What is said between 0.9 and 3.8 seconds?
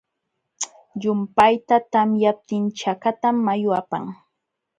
Llumpayta tamyaptin chakatam mayu